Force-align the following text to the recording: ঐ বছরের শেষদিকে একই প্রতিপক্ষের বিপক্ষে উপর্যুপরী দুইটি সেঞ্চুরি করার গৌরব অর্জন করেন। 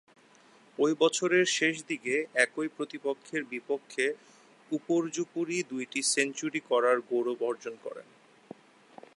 ঐ 0.79 0.87
বছরের 0.99 1.45
শেষদিকে 1.57 2.15
একই 2.35 2.67
প্রতিপক্ষের 2.77 3.41
বিপক্ষে 3.45 4.05
উপর্যুপরী 4.71 5.57
দুইটি 5.63 5.99
সেঞ্চুরি 6.13 6.61
করার 6.69 6.97
গৌরব 7.09 7.39
অর্জন 7.41 7.75
করেন। 7.83 8.07